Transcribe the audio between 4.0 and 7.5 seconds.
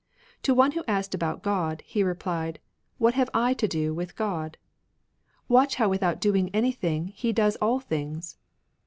God? Watch how without do ing anything He